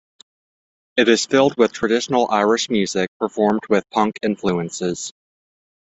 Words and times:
It 0.97 1.07
is 1.09 1.27
filled 1.27 1.55
with 1.57 1.73
traditional 1.73 2.27
Irish 2.31 2.71
music 2.71 3.11
performed 3.19 3.61
with 3.69 3.87
punk 3.91 4.17
influences. 4.23 5.13